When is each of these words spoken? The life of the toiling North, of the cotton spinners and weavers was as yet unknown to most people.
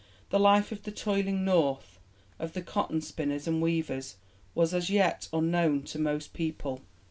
The 0.31 0.39
life 0.39 0.71
of 0.71 0.81
the 0.81 0.91
toiling 0.91 1.45
North, 1.45 1.99
of 2.39 2.53
the 2.53 2.63
cotton 2.63 3.01
spinners 3.01 3.47
and 3.47 3.61
weavers 3.61 4.15
was 4.55 4.73
as 4.73 4.89
yet 4.89 5.29
unknown 5.31 5.83
to 5.83 5.99
most 5.99 6.33
people. 6.33 6.81